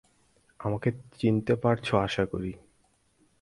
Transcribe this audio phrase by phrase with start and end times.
[0.59, 2.51] আমাকে চিনতে পারছ আশা করি।